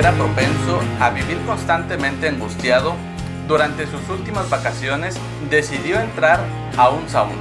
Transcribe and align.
era 0.00 0.12
propenso 0.12 0.80
a 0.98 1.10
vivir 1.10 1.38
constantemente 1.44 2.26
angustiado, 2.26 2.94
durante 3.46 3.86
sus 3.86 4.08
últimas 4.08 4.48
vacaciones 4.48 5.20
decidió 5.50 6.00
entrar 6.00 6.40
a 6.78 6.88
un 6.88 7.06
sauna. 7.06 7.34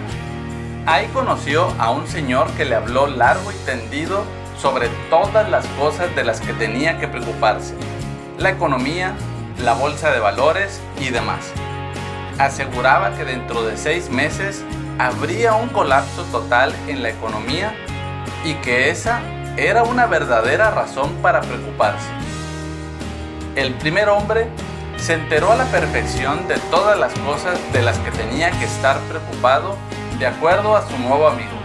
Ahí 0.86 1.08
conoció 1.14 1.74
a 1.80 1.92
un 1.92 2.06
señor 2.06 2.52
que 2.58 2.66
le 2.66 2.76
habló 2.76 3.08
largo 3.08 3.50
y 3.54 3.56
tendido 3.66 4.26
sobre 4.62 4.90
todas 5.10 5.50
las 5.50 5.66
cosas 5.80 6.14
de 6.18 6.26
las 6.26 6.42
que 6.42 6.52
tenía 6.52 7.00
que 7.00 7.08
preocuparse. 7.08 7.76
La 8.38 8.50
economía, 8.50 9.14
la 9.64 9.72
bolsa 9.72 10.12
de 10.12 10.20
valores 10.20 10.82
y 11.00 11.12
demás. 11.12 11.54
Aseguraba 12.40 13.16
que 13.16 13.24
dentro 13.24 13.64
de 13.64 13.78
seis 13.78 14.10
meses 14.10 14.66
habría 14.98 15.54
un 15.54 15.70
colapso 15.70 16.24
total 16.24 16.76
en 16.90 17.04
la 17.04 17.10
economía 17.12 17.74
y 18.44 18.56
que 18.56 18.90
esa 18.90 19.22
era 19.56 19.84
una 19.84 20.08
verdadera 20.08 20.72
razón 20.72 21.14
para 21.22 21.40
preocuparse. 21.40 22.29
El 23.60 23.74
primer 23.74 24.08
hombre 24.08 24.48
se 24.96 25.16
enteró 25.16 25.52
a 25.52 25.58
la 25.58 25.66
perfección 25.66 26.48
de 26.48 26.58
todas 26.72 26.98
las 26.98 27.14
cosas 27.20 27.60
de 27.74 27.82
las 27.82 27.98
que 28.00 28.10
tenía 28.12 28.52
que 28.52 28.64
estar 28.64 28.98
preocupado 29.02 29.76
de 30.18 30.28
acuerdo 30.28 30.78
a 30.78 30.88
su 30.88 30.98
nuevo 30.98 31.28
amigo. 31.28 31.58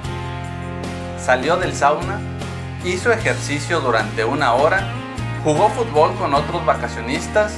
Salió 1.24 1.56
del 1.56 1.72
sauna, 1.72 2.18
hizo 2.84 3.12
ejercicio 3.12 3.80
durante 3.80 4.24
una 4.24 4.54
hora, 4.54 4.88
jugó 5.44 5.68
fútbol 5.68 6.12
con 6.16 6.34
otros 6.34 6.66
vacacionistas 6.66 7.52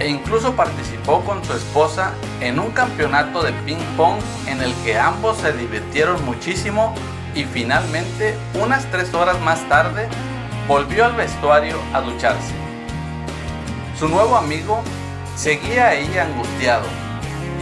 e 0.00 0.08
incluso 0.08 0.56
participó 0.56 1.20
con 1.20 1.44
su 1.44 1.52
esposa 1.52 2.10
en 2.40 2.58
un 2.58 2.72
campeonato 2.72 3.40
de 3.40 3.52
ping 3.52 3.84
pong 3.96 4.18
en 4.48 4.62
el 4.62 4.74
que 4.84 4.98
ambos 4.98 5.36
se 5.38 5.52
divirtieron 5.52 6.24
muchísimo 6.24 6.92
y 7.36 7.44
finalmente, 7.44 8.36
unas 8.60 8.84
tres 8.86 9.14
horas 9.14 9.40
más 9.42 9.60
tarde, 9.68 10.08
volvió 10.66 11.04
al 11.04 11.12
vestuario 11.12 11.76
a 11.94 12.00
ducharse. 12.00 12.65
Su 13.98 14.08
nuevo 14.08 14.36
amigo 14.36 14.82
seguía 15.36 15.88
ahí 15.88 16.18
angustiado 16.18 16.84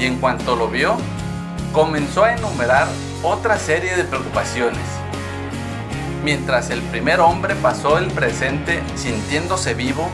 y 0.01 0.07
en 0.07 0.19
cuanto 0.19 0.57
lo 0.57 0.67
vio, 0.67 0.97
comenzó 1.73 2.25
a 2.25 2.35
enumerar 2.35 2.89
otra 3.23 3.57
serie 3.57 3.97
de 3.97 4.03
preocupaciones. 4.03 4.83
Mientras 6.25 6.71
el 6.71 6.83
primer 6.83 7.21
hombre 7.21 7.55
pasó 7.55 7.99
el 7.99 8.09
presente 8.09 8.83
sintiéndose 8.97 9.75
vivo, 9.75 10.11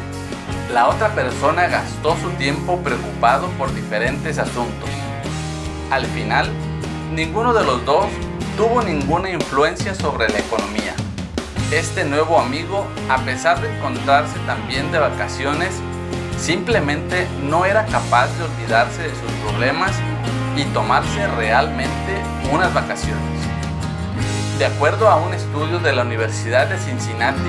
la 0.74 0.88
otra 0.88 1.14
persona 1.14 1.68
gastó 1.68 2.14
su 2.18 2.28
tiempo 2.32 2.76
preocupado 2.80 3.48
por 3.56 3.72
diferentes 3.74 4.36
asuntos. 4.36 4.90
Al 5.90 6.04
final, 6.04 6.50
ninguno 7.14 7.54
de 7.54 7.64
los 7.64 7.82
dos 7.86 8.06
tuvo 8.58 8.82
ninguna 8.82 9.30
influencia 9.30 9.94
sobre 9.94 10.28
la 10.28 10.40
economía. 10.40 10.94
Este 11.72 12.04
nuevo 12.04 12.38
amigo, 12.38 12.86
a 13.08 13.16
pesar 13.24 13.58
de 13.62 13.74
encontrarse 13.74 14.38
también 14.40 14.92
de 14.92 14.98
vacaciones, 14.98 15.80
simplemente 16.40 17.28
no 17.42 17.64
era 17.64 17.84
capaz 17.86 18.28
de 18.38 18.44
olvidarse 18.44 19.02
de 19.02 19.10
sus 19.10 19.30
problemas 19.44 19.92
y 20.56 20.64
tomarse 20.72 21.26
realmente 21.36 22.16
unas 22.50 22.72
vacaciones. 22.72 23.20
De 24.58 24.66
acuerdo 24.66 25.08
a 25.08 25.16
un 25.16 25.32
estudio 25.34 25.78
de 25.78 25.92
la 25.92 26.02
Universidad 26.02 26.66
de 26.68 26.78
Cincinnati, 26.78 27.40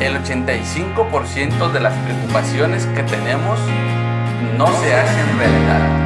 el 0.00 0.16
85% 0.22 1.72
de 1.72 1.80
las 1.80 1.94
preocupaciones 1.94 2.86
que 2.86 3.02
tenemos 3.02 3.58
no 4.56 4.66
se 4.66 4.94
hacen 4.94 5.38
realidad. 5.38 6.05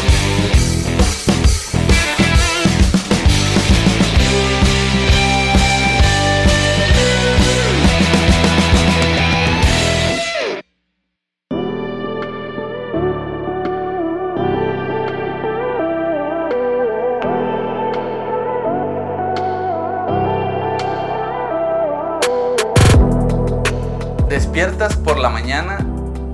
Despiertas 24.51 24.97
por 24.97 25.17
la 25.17 25.29
mañana 25.29 25.77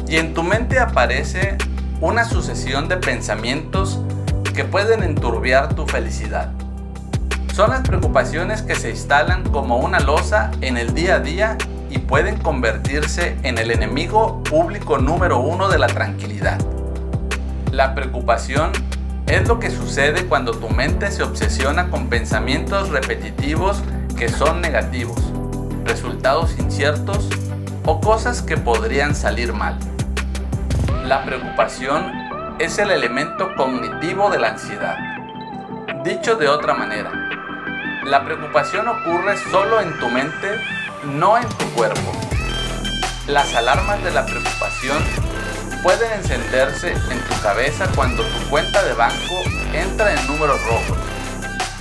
y 0.08 0.16
en 0.16 0.34
tu 0.34 0.42
mente 0.42 0.80
aparece 0.80 1.56
una 2.02 2.26
sucesión 2.26 2.88
de 2.88 2.98
pensamientos 2.98 4.00
que 4.56 4.64
pueden 4.66 5.04
enturbiar 5.04 5.76
tu 5.76 5.86
felicidad. 5.86 6.52
Son 7.54 7.70
las 7.70 7.82
preocupaciones 7.82 8.64
que 8.64 8.74
se 8.74 8.90
instalan 8.90 9.44
como 9.44 9.78
una 9.78 10.00
losa 10.00 10.50
en 10.62 10.78
el 10.78 10.96
día 10.96 11.18
a 11.18 11.20
día 11.20 11.58
y 11.92 12.00
pueden 12.00 12.38
convertirse 12.38 13.38
en 13.44 13.60
el 13.60 13.70
enemigo 13.70 14.42
público 14.42 14.98
número 14.98 15.38
uno 15.38 15.70
de 15.70 15.78
la 15.78 15.86
tranquilidad. 15.86 16.58
La 17.72 17.94
preocupación 17.94 18.72
es 19.28 19.48
lo 19.48 19.60
que 19.60 19.70
sucede 19.70 20.26
cuando 20.26 20.54
tu 20.54 20.72
mente 20.72 21.12
se 21.12 21.22
obsesiona 21.22 21.92
con 21.92 22.08
pensamientos 22.08 22.90
repetitivos 22.90 23.84
que 24.18 24.28
son 24.28 24.60
negativos, 24.60 25.22
resultados 25.86 26.58
inciertos 26.58 27.30
o 27.88 28.02
cosas 28.02 28.42
que 28.42 28.58
podrían 28.58 29.16
salir 29.16 29.54
mal. 29.54 29.78
La 31.06 31.24
preocupación 31.24 32.12
es 32.60 32.78
el 32.80 32.92
elemento 32.92 33.56
cognitivo 33.56 34.30
de 34.30 34.40
la 34.40 34.50
ansiedad. 34.50 34.98
Dicho 36.04 36.36
de 36.36 36.50
otra 36.50 36.74
manera, 36.74 37.12
la 38.04 38.26
preocupación 38.26 38.90
ocurre 38.90 39.38
solo 39.52 39.80
en 39.80 39.98
tu 40.00 40.10
mente, 40.10 40.60
no 41.06 41.38
en 41.38 41.48
tu 41.48 41.66
cuerpo. 41.76 42.12
Las 43.26 43.56
alarmas 43.56 44.04
de 44.04 44.12
la 44.12 44.26
preocupación 44.26 45.02
pueden 45.82 46.12
encenderse 46.12 46.92
en 46.92 47.20
tu 47.30 47.42
cabeza 47.42 47.88
cuando 47.96 48.22
tu 48.22 48.50
cuenta 48.50 48.84
de 48.84 48.94
banco 48.96 49.44
entra 49.74 50.14
en 50.14 50.28
números 50.28 50.62
rojos, 50.66 50.98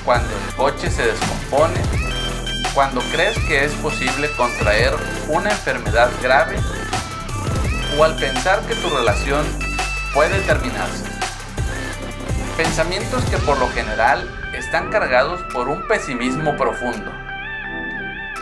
cuando 0.04 0.28
el 0.28 0.54
coche 0.54 0.88
se 0.88 1.04
descompone 1.04 2.05
cuando 2.76 3.00
crees 3.10 3.38
que 3.48 3.64
es 3.64 3.72
posible 3.76 4.30
contraer 4.36 4.92
una 5.28 5.50
enfermedad 5.50 6.10
grave 6.22 6.58
o 7.98 8.04
al 8.04 8.14
pensar 8.16 8.60
que 8.66 8.74
tu 8.74 8.94
relación 8.94 9.46
puede 10.12 10.38
terminarse. 10.40 11.06
Pensamientos 12.58 13.24
que 13.30 13.38
por 13.38 13.58
lo 13.58 13.70
general 13.70 14.28
están 14.52 14.90
cargados 14.90 15.40
por 15.54 15.70
un 15.70 15.88
pesimismo 15.88 16.54
profundo. 16.58 17.10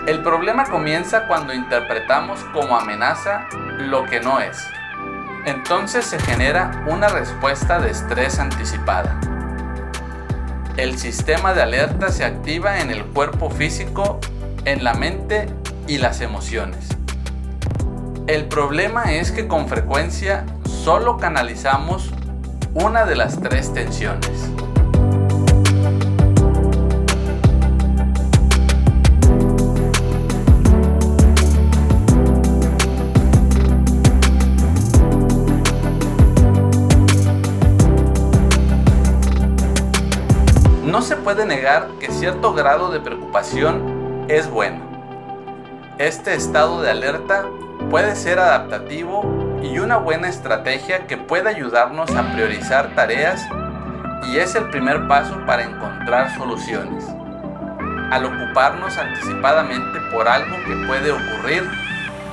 El 0.08 0.20
problema 0.20 0.64
comienza 0.64 1.28
cuando 1.28 1.54
interpretamos 1.54 2.42
como 2.52 2.76
amenaza 2.76 3.46
lo 3.78 4.04
que 4.04 4.18
no 4.18 4.40
es. 4.40 4.66
Entonces 5.46 6.06
se 6.06 6.18
genera 6.18 6.72
una 6.86 7.06
respuesta 7.06 7.78
de 7.78 7.92
estrés 7.92 8.40
anticipada 8.40 9.16
el 10.76 10.98
sistema 10.98 11.54
de 11.54 11.62
alerta 11.62 12.10
se 12.10 12.24
activa 12.24 12.80
en 12.80 12.90
el 12.90 13.04
cuerpo 13.04 13.48
físico, 13.48 14.18
en 14.64 14.82
la 14.82 14.94
mente 14.94 15.46
y 15.86 15.98
las 15.98 16.20
emociones. 16.20 16.88
El 18.26 18.46
problema 18.46 19.12
es 19.12 19.30
que 19.30 19.46
con 19.46 19.68
frecuencia 19.68 20.44
solo 20.64 21.18
canalizamos 21.18 22.10
una 22.74 23.04
de 23.04 23.14
las 23.14 23.40
tres 23.40 23.72
tensiones. 23.72 24.53
Se 41.02 41.16
puede 41.16 41.46
negar 41.46 41.88
que 41.98 42.10
cierto 42.10 42.52
grado 42.52 42.90
de 42.90 43.00
preocupación 43.00 44.26
es 44.28 44.48
bueno. 44.48 44.84
Este 45.98 46.34
estado 46.34 46.82
de 46.82 46.90
alerta 46.90 47.46
puede 47.90 48.14
ser 48.16 48.38
adaptativo 48.38 49.24
y 49.62 49.78
una 49.78 49.96
buena 49.96 50.28
estrategia 50.28 51.06
que 51.06 51.16
puede 51.16 51.48
ayudarnos 51.48 52.10
a 52.10 52.32
priorizar 52.32 52.94
tareas 52.94 53.46
y 54.28 54.38
es 54.38 54.54
el 54.54 54.70
primer 54.70 55.08
paso 55.08 55.38
para 55.46 55.64
encontrar 55.64 56.36
soluciones. 56.36 57.04
Al 58.10 58.26
ocuparnos 58.26 58.96
anticipadamente 58.96 60.00
por 60.12 60.28
algo 60.28 60.56
que 60.64 60.86
puede 60.86 61.12
ocurrir, 61.12 61.68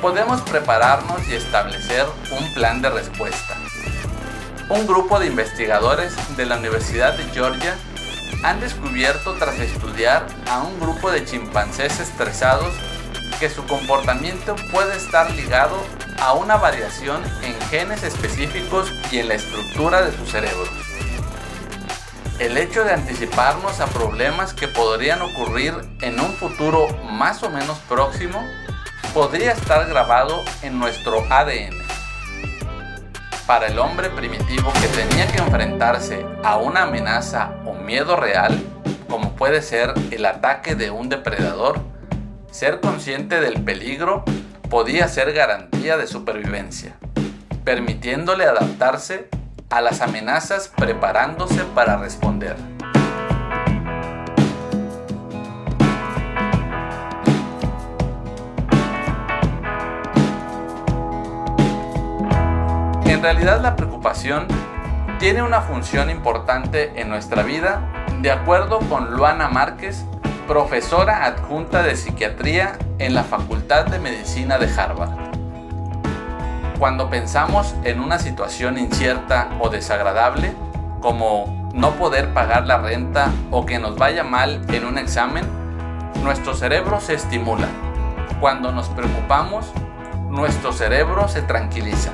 podemos 0.01 0.41
prepararnos 0.41 1.27
y 1.29 1.35
establecer 1.35 2.05
un 2.37 2.53
plan 2.53 2.81
de 2.81 2.89
respuesta. 2.89 3.55
Un 4.69 4.87
grupo 4.87 5.19
de 5.19 5.27
investigadores 5.27 6.15
de 6.37 6.45
la 6.45 6.57
Universidad 6.57 7.17
de 7.17 7.23
Georgia 7.25 7.75
han 8.43 8.59
descubierto 8.59 9.33
tras 9.33 9.59
estudiar 9.59 10.25
a 10.49 10.63
un 10.63 10.79
grupo 10.79 11.11
de 11.11 11.25
chimpancés 11.25 11.99
estresados 11.99 12.73
que 13.39 13.49
su 13.49 13.65
comportamiento 13.65 14.55
puede 14.71 14.95
estar 14.95 15.31
ligado 15.31 15.77
a 16.19 16.33
una 16.33 16.57
variación 16.57 17.21
en 17.43 17.59
genes 17.69 18.03
específicos 18.03 18.91
y 19.11 19.19
en 19.19 19.29
la 19.29 19.35
estructura 19.35 20.01
de 20.01 20.15
su 20.15 20.25
cerebro. 20.25 20.69
El 22.39 22.57
hecho 22.57 22.83
de 22.83 22.93
anticiparnos 22.93 23.79
a 23.79 23.87
problemas 23.87 24.53
que 24.53 24.67
podrían 24.67 25.21
ocurrir 25.21 25.73
en 26.01 26.19
un 26.19 26.33
futuro 26.33 26.87
más 27.03 27.43
o 27.43 27.49
menos 27.49 27.77
próximo 27.89 28.43
podría 29.13 29.51
estar 29.51 29.87
grabado 29.87 30.43
en 30.63 30.79
nuestro 30.79 31.23
ADN. 31.29 31.80
Para 33.51 33.67
el 33.67 33.79
hombre 33.79 34.09
primitivo 34.09 34.71
que 34.71 34.87
tenía 34.87 35.27
que 35.27 35.39
enfrentarse 35.39 36.25
a 36.41 36.55
una 36.55 36.83
amenaza 36.83 37.51
o 37.65 37.73
miedo 37.73 38.15
real, 38.15 38.57
como 39.09 39.35
puede 39.35 39.61
ser 39.61 39.93
el 40.09 40.25
ataque 40.25 40.73
de 40.73 40.89
un 40.89 41.09
depredador, 41.09 41.81
ser 42.49 42.79
consciente 42.79 43.41
del 43.41 43.61
peligro 43.61 44.23
podía 44.69 45.09
ser 45.09 45.33
garantía 45.33 45.97
de 45.97 46.07
supervivencia, 46.07 46.95
permitiéndole 47.65 48.45
adaptarse 48.45 49.27
a 49.69 49.81
las 49.81 49.99
amenazas 49.99 50.69
preparándose 50.69 51.65
para 51.75 51.97
responder. 51.97 52.55
En 63.21 63.25
realidad 63.25 63.61
la 63.61 63.75
preocupación 63.75 64.47
tiene 65.19 65.43
una 65.43 65.61
función 65.61 66.09
importante 66.09 66.99
en 66.99 67.07
nuestra 67.07 67.43
vida, 67.43 67.83
de 68.19 68.31
acuerdo 68.31 68.79
con 68.89 69.13
Luana 69.13 69.47
Márquez, 69.47 70.05
profesora 70.47 71.25
adjunta 71.25 71.83
de 71.83 71.95
psiquiatría 71.95 72.79
en 72.97 73.13
la 73.13 73.23
Facultad 73.23 73.85
de 73.85 73.99
Medicina 73.99 74.57
de 74.57 74.67
Harvard. 74.75 75.11
Cuando 76.79 77.11
pensamos 77.11 77.75
en 77.83 77.99
una 77.99 78.17
situación 78.17 78.79
incierta 78.79 79.51
o 79.59 79.69
desagradable, 79.69 80.55
como 80.99 81.69
no 81.75 81.91
poder 81.91 82.33
pagar 82.33 82.65
la 82.65 82.79
renta 82.79 83.29
o 83.51 83.67
que 83.67 83.77
nos 83.77 83.97
vaya 83.97 84.23
mal 84.23 84.65
en 84.69 84.83
un 84.83 84.97
examen, 84.97 85.45
nuestro 86.23 86.55
cerebro 86.55 86.99
se 86.99 87.13
estimula. 87.13 87.67
Cuando 88.39 88.71
nos 88.71 88.89
preocupamos, 88.89 89.71
nuestro 90.31 90.73
cerebro 90.73 91.27
se 91.27 91.43
tranquiliza. 91.43 92.13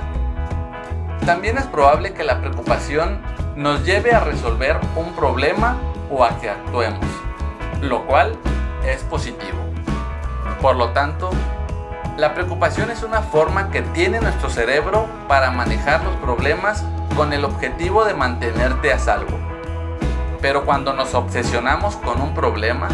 También 1.28 1.58
es 1.58 1.66
probable 1.66 2.14
que 2.14 2.24
la 2.24 2.40
preocupación 2.40 3.20
nos 3.58 3.84
lleve 3.84 4.14
a 4.14 4.22
resolver 4.22 4.80
un 4.96 5.12
problema 5.12 5.76
o 6.10 6.24
a 6.24 6.40
que 6.40 6.50
actuemos, 6.50 7.06
lo 7.82 8.06
cual 8.06 8.38
es 8.86 9.04
positivo. 9.04 9.60
Por 10.62 10.78
lo 10.78 10.92
tanto, 10.92 11.30
la 12.16 12.34
preocupación 12.34 12.92
es 12.92 13.04
una 13.04 13.22
forma 13.22 13.72
que 13.72 13.82
tiene 13.82 14.22
nuestro 14.22 14.50
cerebro 14.50 15.06
para 15.28 15.52
manejar 15.52 16.02
los 16.02 16.16
problemas 16.16 16.86
con 17.18 17.34
el 17.34 17.44
objetivo 17.44 18.06
de 18.06 18.14
mantenerte 18.14 18.94
a 18.94 18.98
salvo. 18.98 19.38
Pero 20.42 20.64
cuando 20.64 20.94
nos 20.94 21.14
obsesionamos 21.14 21.98
con 21.98 22.22
un 22.22 22.34
problema, 22.34 22.88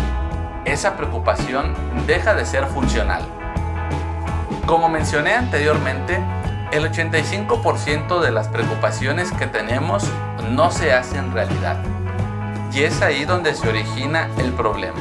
esa 0.66 0.98
preocupación 0.98 1.76
deja 2.08 2.34
de 2.34 2.48
ser 2.48 2.66
funcional. 2.66 3.22
Como 4.66 4.90
mencioné 4.90 5.36
anteriormente, 5.36 6.20
el 6.74 6.92
85% 6.92 8.20
de 8.20 8.32
las 8.32 8.48
preocupaciones 8.48 9.32
que 9.32 9.46
tenemos 9.46 10.04
no 10.50 10.72
se 10.72 10.92
hacen 10.92 11.32
realidad. 11.32 11.78
Y 12.74 12.82
es 12.82 13.00
ahí 13.04 13.26
donde 13.26 13.54
se 13.54 13.70
origina 13.70 14.28
el 14.40 14.52
problema. 14.54 15.00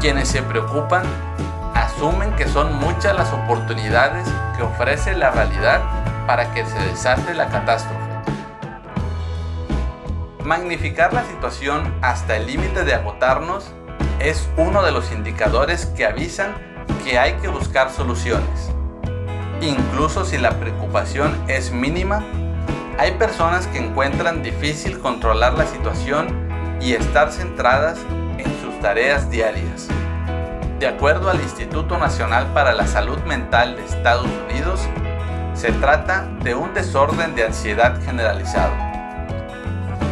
Quienes 0.00 0.28
se 0.28 0.42
preocupan 0.42 1.04
asumen 1.74 2.34
que 2.36 2.48
son 2.48 2.78
muchas 2.78 3.14
las 3.14 3.30
oportunidades 3.30 4.26
que 4.56 4.62
ofrece 4.62 5.14
la 5.14 5.30
realidad 5.32 5.82
para 6.26 6.54
que 6.54 6.64
se 6.64 6.78
desate 6.78 7.34
la 7.34 7.48
catástrofe. 7.50 7.98
Magnificar 10.44 11.12
la 11.12 11.24
situación 11.24 11.94
hasta 12.00 12.36
el 12.36 12.46
límite 12.46 12.84
de 12.84 12.94
agotarnos 12.94 13.70
es 14.18 14.48
uno 14.56 14.82
de 14.82 14.92
los 14.92 15.12
indicadores 15.12 15.84
que 15.84 16.06
avisan 16.06 16.54
que 17.04 17.18
hay 17.18 17.34
que 17.34 17.48
buscar 17.48 17.90
soluciones. 17.90 18.77
Incluso 19.60 20.24
si 20.24 20.38
la 20.38 20.52
preocupación 20.60 21.36
es 21.48 21.72
mínima, 21.72 22.22
hay 22.96 23.12
personas 23.12 23.66
que 23.66 23.78
encuentran 23.78 24.42
difícil 24.42 25.00
controlar 25.00 25.54
la 25.54 25.66
situación 25.66 26.28
y 26.80 26.92
estar 26.92 27.32
centradas 27.32 27.98
en 28.38 28.46
sus 28.60 28.78
tareas 28.80 29.30
diarias. 29.30 29.88
De 30.78 30.86
acuerdo 30.86 31.28
al 31.28 31.40
Instituto 31.40 31.98
Nacional 31.98 32.46
para 32.54 32.72
la 32.72 32.86
Salud 32.86 33.18
Mental 33.24 33.74
de 33.74 33.84
Estados 33.84 34.28
Unidos, 34.48 34.80
se 35.54 35.72
trata 35.72 36.28
de 36.44 36.54
un 36.54 36.72
desorden 36.72 37.34
de 37.34 37.46
ansiedad 37.46 38.00
generalizado. 38.04 38.72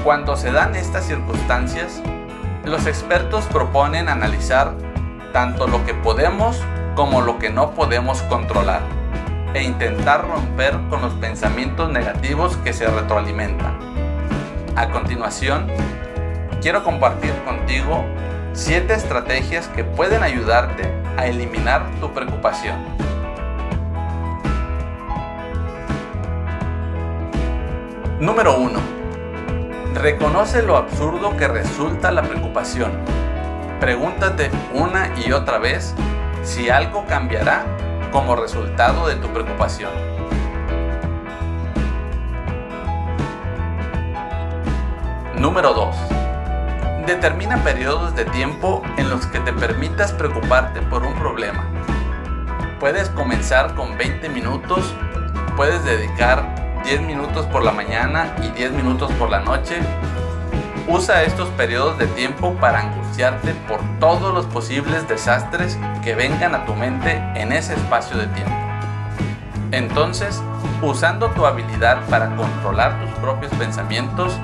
Cuando 0.02 0.36
se 0.36 0.50
dan 0.50 0.74
estas 0.74 1.06
circunstancias, 1.06 2.02
los 2.64 2.86
expertos 2.86 3.44
proponen 3.44 4.08
analizar 4.08 4.74
tanto 5.32 5.68
lo 5.68 5.84
que 5.86 5.94
podemos 5.94 6.60
como 6.96 7.20
lo 7.20 7.38
que 7.38 7.50
no 7.50 7.72
podemos 7.72 8.22
controlar 8.22 8.95
e 9.56 9.62
intentar 9.62 10.28
romper 10.28 10.78
con 10.90 11.00
los 11.00 11.14
pensamientos 11.14 11.90
negativos 11.90 12.58
que 12.58 12.74
se 12.74 12.86
retroalimentan. 12.86 13.78
A 14.76 14.90
continuación, 14.90 15.66
quiero 16.60 16.84
compartir 16.84 17.32
contigo 17.46 18.04
7 18.52 18.92
estrategias 18.92 19.68
que 19.68 19.82
pueden 19.82 20.22
ayudarte 20.22 20.92
a 21.16 21.26
eliminar 21.26 21.86
tu 22.00 22.12
preocupación. 22.12 22.76
Número 28.20 28.58
1. 28.58 28.78
Reconoce 29.94 30.60
lo 30.60 30.76
absurdo 30.76 31.34
que 31.38 31.48
resulta 31.48 32.10
la 32.10 32.20
preocupación. 32.20 32.92
Pregúntate 33.80 34.50
una 34.74 35.08
y 35.16 35.32
otra 35.32 35.56
vez 35.56 35.94
si 36.42 36.68
algo 36.68 37.06
cambiará 37.06 37.75
como 38.10 38.36
resultado 38.36 39.08
de 39.08 39.16
tu 39.16 39.28
preocupación. 39.28 39.90
Número 45.38 45.74
2. 45.74 45.96
Determina 47.06 47.62
periodos 47.62 48.16
de 48.16 48.24
tiempo 48.24 48.82
en 48.96 49.10
los 49.10 49.26
que 49.26 49.38
te 49.40 49.52
permitas 49.52 50.12
preocuparte 50.12 50.80
por 50.82 51.04
un 51.04 51.14
problema. 51.14 51.64
Puedes 52.80 53.10
comenzar 53.10 53.74
con 53.74 53.96
20 53.96 54.28
minutos, 54.30 54.94
puedes 55.56 55.84
dedicar 55.84 56.82
10 56.84 57.02
minutos 57.02 57.46
por 57.46 57.62
la 57.64 57.72
mañana 57.72 58.34
y 58.42 58.48
10 58.48 58.72
minutos 58.72 59.12
por 59.12 59.30
la 59.30 59.40
noche. 59.40 59.80
Usa 60.88 61.24
estos 61.24 61.48
periodos 61.50 61.98
de 61.98 62.06
tiempo 62.06 62.54
para 62.60 62.80
angustiarte 62.80 63.54
por 63.66 63.80
todos 63.98 64.32
los 64.32 64.46
posibles 64.46 65.08
desastres 65.08 65.76
que 66.04 66.14
vengan 66.14 66.54
a 66.54 66.64
tu 66.64 66.76
mente 66.76 67.16
en 67.34 67.50
ese 67.50 67.74
espacio 67.74 68.16
de 68.16 68.28
tiempo. 68.28 68.54
Entonces, 69.72 70.40
usando 70.82 71.28
tu 71.30 71.44
habilidad 71.44 72.06
para 72.08 72.36
controlar 72.36 73.00
tus 73.00 73.10
propios 73.18 73.52
pensamientos, 73.54 74.38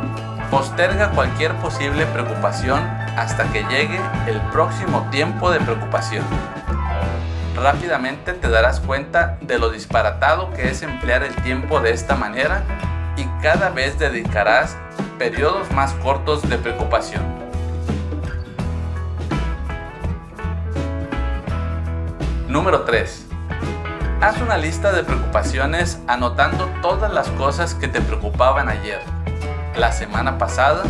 posterga 0.51 1.11
cualquier 1.11 1.55
posible 1.59 2.07
preocupación 2.07 2.81
hasta 3.17 3.45
que 3.53 3.63
llegue 3.71 4.01
el 4.27 4.41
próximo 4.51 5.09
tiempo 5.13 5.49
de 5.53 5.61
preocupación. 5.61 6.25
Rápidamente 7.55 8.33
te 8.33 8.49
darás 8.49 8.81
cuenta 8.81 9.39
de 9.43 9.61
lo 9.61 9.71
disparatado 9.71 10.53
que 10.55 10.71
es 10.71 10.83
emplear 10.83 11.23
el 11.23 11.35
tiempo 11.37 11.81
de 11.81 11.93
esta 11.93 12.17
manera 12.17 12.65
y 13.17 13.27
cada 13.41 13.71
vez 13.71 13.97
dedicarás 13.97 14.77
periodos 15.23 15.71
más 15.71 15.93
cortos 16.03 16.49
de 16.49 16.59
preocupación. 16.59 17.23
Número 22.49 22.81
3. 22.83 23.27
Haz 24.21 24.41
una 24.41 24.59
lista 24.59 24.91
de 24.91 25.05
preocupaciones 25.05 26.01
anotando 26.09 26.69
todas 26.83 27.13
las 27.13 27.29
cosas 27.29 27.77
que 27.77 27.87
te 27.87 28.01
preocupaban 28.01 28.69
ayer, 28.69 29.01
la 29.77 29.93
semana 29.93 30.39
pasada 30.39 30.83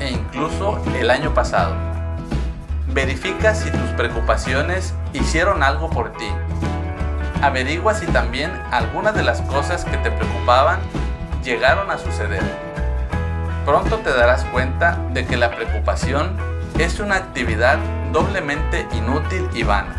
e 0.00 0.10
incluso 0.10 0.82
el 0.98 1.08
año 1.08 1.32
pasado. 1.32 1.76
Verifica 2.88 3.54
si 3.54 3.70
tus 3.70 3.90
preocupaciones 3.90 4.92
hicieron 5.12 5.62
algo 5.62 5.88
por 5.88 6.14
ti. 6.14 6.28
Averigua 7.42 7.94
si 7.94 8.06
también 8.06 8.50
algunas 8.72 9.14
de 9.14 9.22
las 9.22 9.40
cosas 9.42 9.84
que 9.84 9.98
te 9.98 10.10
preocupaban 10.10 10.80
llegaron 11.44 11.92
a 11.92 11.98
suceder. 11.98 12.67
Pronto 13.68 13.98
te 13.98 14.14
darás 14.14 14.46
cuenta 14.46 14.98
de 15.12 15.26
que 15.26 15.36
la 15.36 15.50
preocupación 15.50 16.34
es 16.78 17.00
una 17.00 17.16
actividad 17.16 17.76
doblemente 18.14 18.88
inútil 18.92 19.46
y 19.52 19.62
vana. 19.62 19.94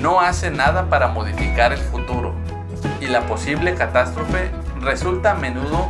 No 0.00 0.22
hace 0.22 0.50
nada 0.50 0.88
para 0.88 1.08
modificar 1.08 1.74
el 1.74 1.78
futuro 1.78 2.34
y 2.98 3.08
la 3.08 3.26
posible 3.26 3.74
catástrofe 3.74 4.50
resulta 4.80 5.32
a 5.32 5.34
menudo 5.34 5.86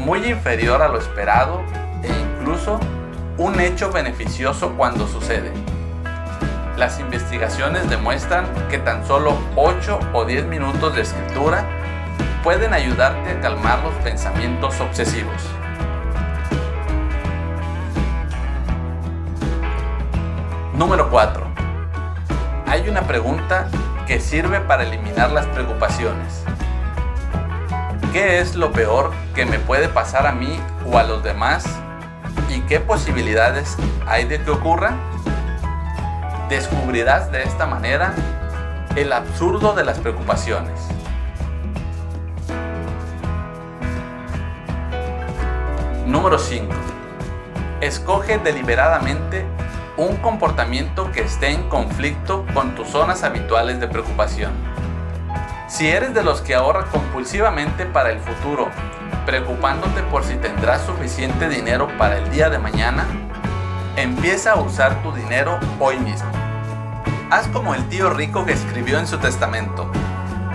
muy 0.00 0.26
inferior 0.26 0.82
a 0.82 0.88
lo 0.88 0.98
esperado 0.98 1.62
e 2.02 2.08
incluso 2.08 2.80
un 3.38 3.60
hecho 3.60 3.92
beneficioso 3.92 4.72
cuando 4.76 5.06
sucede. 5.06 5.52
Las 6.76 6.98
investigaciones 6.98 7.88
demuestran 7.88 8.46
que 8.68 8.78
tan 8.78 9.06
solo 9.06 9.38
8 9.54 10.00
o 10.14 10.24
10 10.24 10.46
minutos 10.46 10.96
de 10.96 11.02
escritura 11.02 11.64
pueden 12.42 12.74
ayudarte 12.74 13.30
a 13.30 13.40
calmar 13.40 13.84
los 13.84 13.94
pensamientos 14.02 14.80
obsesivos. 14.80 15.40
Número 20.82 21.10
4. 21.10 21.46
Hay 22.66 22.88
una 22.88 23.02
pregunta 23.02 23.68
que 24.04 24.18
sirve 24.18 24.58
para 24.58 24.82
eliminar 24.82 25.30
las 25.30 25.46
preocupaciones. 25.46 26.42
¿Qué 28.12 28.40
es 28.40 28.56
lo 28.56 28.72
peor 28.72 29.12
que 29.32 29.46
me 29.46 29.60
puede 29.60 29.88
pasar 29.88 30.26
a 30.26 30.32
mí 30.32 30.58
o 30.84 30.98
a 30.98 31.04
los 31.04 31.22
demás? 31.22 31.64
¿Y 32.48 32.62
qué 32.62 32.80
posibilidades 32.80 33.76
hay 34.08 34.24
de 34.24 34.42
que 34.42 34.50
ocurra? 34.50 34.96
Descubrirás 36.48 37.30
de 37.30 37.44
esta 37.44 37.64
manera 37.64 38.12
el 38.96 39.12
absurdo 39.12 39.74
de 39.74 39.84
las 39.84 40.00
preocupaciones. 40.00 40.80
Número 46.06 46.40
5. 46.40 46.66
Escoge 47.80 48.38
deliberadamente 48.38 49.46
un 49.96 50.16
comportamiento 50.16 51.12
que 51.12 51.22
esté 51.22 51.50
en 51.50 51.68
conflicto 51.68 52.46
con 52.54 52.74
tus 52.74 52.88
zonas 52.88 53.24
habituales 53.24 53.78
de 53.80 53.88
preocupación. 53.88 54.52
Si 55.68 55.88
eres 55.88 56.14
de 56.14 56.22
los 56.22 56.40
que 56.40 56.54
ahorra 56.54 56.86
compulsivamente 56.86 57.86
para 57.86 58.10
el 58.10 58.18
futuro, 58.18 58.68
preocupándote 59.26 60.02
por 60.04 60.24
si 60.24 60.34
tendrás 60.36 60.82
suficiente 60.82 61.48
dinero 61.48 61.88
para 61.98 62.18
el 62.18 62.30
día 62.30 62.48
de 62.50 62.58
mañana, 62.58 63.06
empieza 63.96 64.52
a 64.52 64.60
usar 64.60 65.02
tu 65.02 65.12
dinero 65.12 65.58
hoy 65.78 65.98
mismo. 65.98 66.30
Haz 67.30 67.48
como 67.48 67.74
el 67.74 67.88
tío 67.88 68.10
rico 68.10 68.44
que 68.44 68.52
escribió 68.52 68.98
en 68.98 69.06
su 69.06 69.18
testamento. 69.18 69.90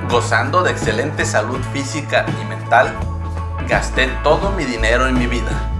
Gozando 0.09 0.63
de 0.63 0.71
excelente 0.71 1.25
salud 1.25 1.59
física 1.73 2.25
y 2.41 2.45
mental, 2.45 2.93
gasté 3.67 4.07
todo 4.23 4.51
mi 4.51 4.63
dinero 4.63 5.07
en 5.07 5.17
mi 5.17 5.27
vida. 5.27 5.76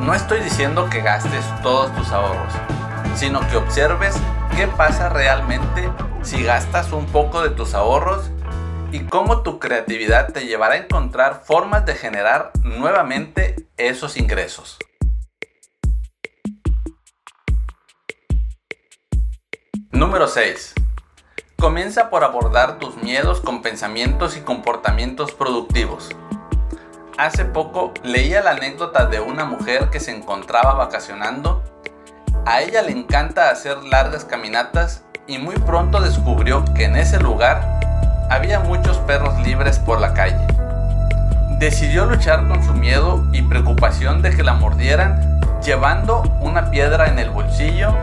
No 0.00 0.14
estoy 0.14 0.40
diciendo 0.40 0.88
que 0.88 1.00
gastes 1.00 1.44
todos 1.62 1.94
tus 1.96 2.12
ahorros, 2.12 2.52
sino 3.16 3.40
que 3.48 3.56
observes 3.56 4.14
qué 4.56 4.68
pasa 4.68 5.08
realmente 5.08 5.90
si 6.22 6.42
gastas 6.44 6.92
un 6.92 7.06
poco 7.06 7.42
de 7.42 7.50
tus 7.50 7.74
ahorros 7.74 8.30
y 8.92 9.00
cómo 9.00 9.42
tu 9.42 9.58
creatividad 9.58 10.32
te 10.32 10.46
llevará 10.46 10.74
a 10.74 10.78
encontrar 10.78 11.42
formas 11.44 11.84
de 11.84 11.94
generar 11.94 12.52
nuevamente 12.62 13.68
esos 13.76 14.16
ingresos. 14.16 14.78
Número 19.90 20.28
6. 20.28 20.74
Comienza 21.58 22.08
por 22.08 22.22
abordar 22.22 22.78
tus 22.78 22.96
miedos 22.98 23.40
con 23.40 23.62
pensamientos 23.62 24.36
y 24.36 24.42
comportamientos 24.42 25.32
productivos. 25.32 26.10
Hace 27.18 27.44
poco 27.44 27.92
leía 28.04 28.42
la 28.42 28.52
anécdota 28.52 29.06
de 29.06 29.18
una 29.18 29.44
mujer 29.44 29.90
que 29.90 29.98
se 29.98 30.14
encontraba 30.14 30.74
vacacionando. 30.74 31.64
A 32.46 32.60
ella 32.60 32.80
le 32.82 32.92
encanta 32.92 33.50
hacer 33.50 33.82
largas 33.82 34.24
caminatas 34.24 35.02
y 35.26 35.38
muy 35.38 35.56
pronto 35.56 36.00
descubrió 36.00 36.64
que 36.76 36.84
en 36.84 36.94
ese 36.94 37.18
lugar 37.18 37.80
había 38.30 38.60
muchos 38.60 38.98
perros 38.98 39.36
libres 39.40 39.80
por 39.80 40.00
la 40.00 40.14
calle. 40.14 40.46
Decidió 41.58 42.06
luchar 42.06 42.46
con 42.46 42.62
su 42.62 42.72
miedo 42.72 43.26
y 43.32 43.42
preocupación 43.42 44.22
de 44.22 44.30
que 44.30 44.44
la 44.44 44.54
mordieran 44.54 45.40
llevando 45.60 46.22
una 46.40 46.70
piedra 46.70 47.08
en 47.08 47.18
el 47.18 47.30
bolsillo 47.30 47.96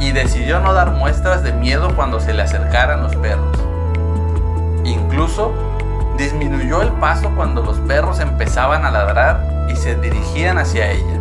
y 0.00 0.12
decidió 0.12 0.60
no 0.60 0.72
dar 0.72 0.92
muestras 0.92 1.42
de 1.42 1.52
miedo 1.52 1.94
cuando 1.94 2.20
se 2.20 2.32
le 2.32 2.40
acercaran 2.40 3.02
los 3.02 3.14
perros. 3.16 3.54
Incluso 4.86 5.52
disminuyó 6.22 6.82
el 6.82 6.92
paso 6.92 7.30
cuando 7.34 7.62
los 7.62 7.78
perros 7.80 8.20
empezaban 8.20 8.84
a 8.84 8.90
ladrar 8.90 9.66
y 9.68 9.76
se 9.76 9.96
dirigían 9.96 10.58
hacia 10.58 10.90
ella. 10.90 11.18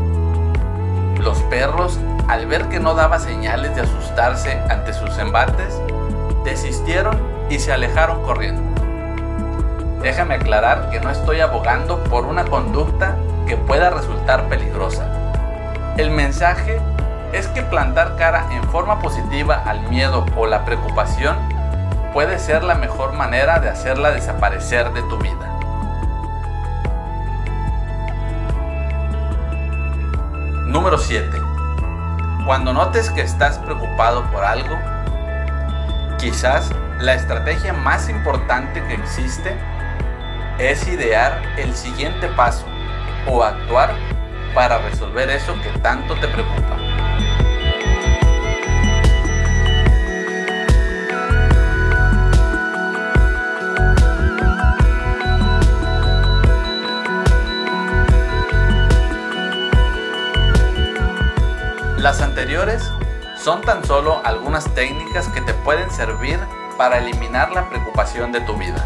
Los 1.19 1.39
perros 1.43 1.99
al 2.27 2.45
ver 2.45 2.69
que 2.69 2.79
no 2.79 2.93
daba 2.93 3.19
señales 3.19 3.75
de 3.75 3.81
asustarse 3.81 4.59
ante 4.69 4.93
sus 4.93 5.17
embates, 5.17 5.81
desistieron 6.45 7.19
y 7.49 7.59
se 7.59 7.73
alejaron 7.73 8.21
corriendo. 8.23 8.61
Déjame 10.01 10.35
aclarar 10.35 10.89
que 10.89 10.99
no 11.01 11.09
estoy 11.09 11.41
abogando 11.41 12.03
por 12.05 12.25
una 12.25 12.45
conducta 12.45 13.17
que 13.47 13.57
pueda 13.57 13.89
resultar 13.89 14.47
peligrosa. 14.47 15.07
El 15.97 16.11
mensaje 16.11 16.79
es 17.33 17.47
que 17.47 17.63
plantar 17.63 18.15
cara 18.15 18.47
en 18.51 18.63
forma 18.65 18.99
positiva 18.99 19.61
al 19.65 19.81
miedo 19.89 20.25
o 20.37 20.45
la 20.45 20.63
preocupación 20.63 21.35
puede 22.13 22.39
ser 22.39 22.63
la 22.63 22.75
mejor 22.75 23.13
manera 23.13 23.59
de 23.59 23.69
hacerla 23.69 24.11
desaparecer 24.11 24.91
de 24.93 25.01
tu 25.03 25.17
vida. 25.17 25.47
Número 30.67 30.97
7 30.97 31.51
cuando 32.45 32.73
notes 32.73 33.11
que 33.11 33.21
estás 33.21 33.59
preocupado 33.59 34.23
por 34.31 34.43
algo, 34.43 34.75
quizás 36.17 36.71
la 36.99 37.13
estrategia 37.13 37.71
más 37.71 38.09
importante 38.09 38.83
que 38.85 38.95
existe 38.95 39.55
es 40.57 40.87
idear 40.87 41.39
el 41.57 41.75
siguiente 41.75 42.27
paso 42.29 42.65
o 43.27 43.43
actuar 43.43 43.93
para 44.55 44.79
resolver 44.79 45.29
eso 45.29 45.53
que 45.61 45.69
tanto 45.79 46.15
te 46.15 46.27
preocupa. 46.27 46.80
Las 62.01 62.19
anteriores 62.19 62.91
son 63.37 63.61
tan 63.61 63.85
solo 63.85 64.21
algunas 64.25 64.65
técnicas 64.73 65.27
que 65.27 65.41
te 65.41 65.53
pueden 65.53 65.91
servir 65.91 66.39
para 66.75 66.97
eliminar 66.97 67.51
la 67.51 67.69
preocupación 67.69 68.31
de 68.31 68.41
tu 68.41 68.57
vida. 68.57 68.83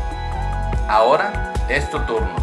Ahora 0.89 1.53
es 1.69 1.89
tu 1.89 1.99
turno. 1.99 2.35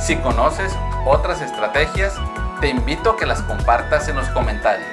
Si 0.00 0.16
conoces 0.16 0.76
otras 1.04 1.40
estrategias, 1.40 2.12
te 2.60 2.66
invito 2.66 3.10
a 3.10 3.16
que 3.16 3.24
las 3.24 3.40
compartas 3.42 4.08
en 4.08 4.16
los 4.16 4.28
comentarios. 4.30 4.88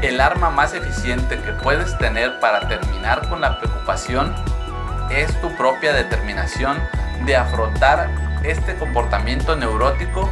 El 0.00 0.22
arma 0.22 0.48
más 0.48 0.72
eficiente 0.72 1.38
que 1.38 1.52
puedes 1.52 1.98
tener 1.98 2.40
para 2.40 2.66
terminar 2.66 3.28
con 3.28 3.42
la 3.42 3.58
preocupación 3.58 4.34
es 5.10 5.38
tu 5.42 5.54
propia 5.56 5.92
determinación 5.92 6.82
de 7.26 7.36
afrontar 7.36 8.08
este 8.42 8.74
comportamiento 8.76 9.54
neurótico 9.54 10.30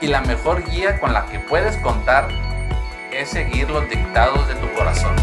y 0.00 0.06
la 0.06 0.22
mejor 0.22 0.64
guía 0.64 0.98
con 0.98 1.12
la 1.12 1.26
que 1.26 1.40
puedes 1.40 1.76
contar 1.82 2.45
es 3.16 3.30
seguir 3.30 3.70
los 3.70 3.88
dictados 3.88 4.46
de 4.46 4.54
tu 4.56 4.70
corazón. 4.74 5.16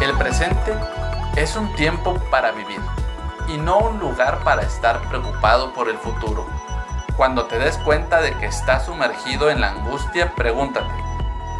El 0.00 0.16
presente 0.16 0.72
es 1.36 1.56
un 1.56 1.74
tiempo 1.74 2.14
para 2.30 2.52
vivir 2.52 2.80
y 3.48 3.58
no 3.58 3.78
un 3.78 3.98
lugar 3.98 4.38
para 4.44 4.62
estar 4.62 4.98
preocupado 5.08 5.74
por 5.74 5.90
el 5.90 5.98
futuro. 5.98 6.46
Cuando 7.18 7.44
te 7.44 7.58
des 7.58 7.76
cuenta 7.78 8.22
de 8.22 8.32
que 8.38 8.46
estás 8.46 8.86
sumergido 8.86 9.50
en 9.50 9.60
la 9.60 9.70
angustia, 9.70 10.34
pregúntate, 10.34 11.07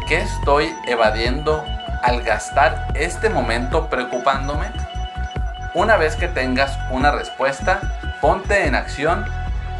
qué 0.09 0.21
estoy 0.21 0.75
evadiendo 0.87 1.63
al 2.01 2.23
gastar 2.23 2.87
este 2.95 3.29
momento 3.29 3.91
preocupándome? 3.91 4.71
Una 5.75 5.97
vez 5.97 6.15
que 6.15 6.27
tengas 6.27 6.79
una 6.89 7.11
respuesta, 7.11 7.79
ponte 8.19 8.65
en 8.65 8.73
acción 8.73 9.23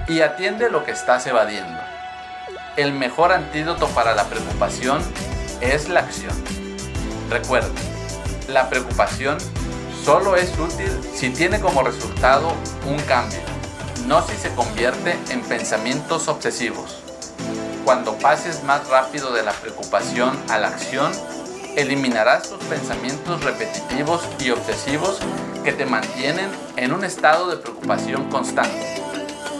y 0.07 0.21
atiende 0.21 0.69
lo 0.69 0.83
que 0.83 0.91
estás 0.91 1.25
evadiendo. 1.25 1.81
El 2.77 2.93
mejor 2.93 3.31
antídoto 3.31 3.87
para 3.87 4.13
la 4.13 4.25
preocupación 4.25 5.01
es 5.61 5.89
la 5.89 6.01
acción. 6.01 6.35
Recuerda, 7.31 7.73
la 8.47 8.69
preocupación 8.69 9.39
solo 10.05 10.35
es 10.35 10.55
útil 10.59 10.91
si 11.11 11.31
tiene 11.31 11.59
como 11.59 11.81
resultado 11.81 12.53
un 12.85 12.99
cambio, 13.07 13.39
no 14.05 14.21
si 14.21 14.35
se 14.35 14.53
convierte 14.53 15.17
en 15.31 15.41
pensamientos 15.41 16.27
obsesivos. 16.27 17.01
Cuando 17.89 18.13
pases 18.19 18.63
más 18.65 18.87
rápido 18.87 19.33
de 19.33 19.41
la 19.41 19.51
preocupación 19.51 20.37
a 20.47 20.59
la 20.59 20.67
acción, 20.67 21.11
eliminarás 21.75 22.47
tus 22.47 22.63
pensamientos 22.65 23.43
repetitivos 23.43 24.21
y 24.39 24.51
obsesivos 24.51 25.17
que 25.63 25.73
te 25.73 25.87
mantienen 25.87 26.51
en 26.77 26.93
un 26.93 27.03
estado 27.03 27.49
de 27.49 27.57
preocupación 27.57 28.29
constante. 28.29 29.01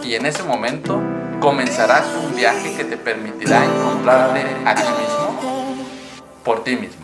Y 0.04 0.14
en 0.14 0.26
ese 0.26 0.44
momento 0.44 1.02
comenzarás 1.40 2.06
un 2.24 2.36
viaje 2.36 2.76
que 2.76 2.84
te 2.84 2.96
permitirá 2.96 3.64
encontrarte 3.64 4.46
a 4.64 4.76
ti 4.76 4.82
mismo 4.82 5.80
por 6.44 6.62
ti 6.62 6.76
mismo. 6.76 6.99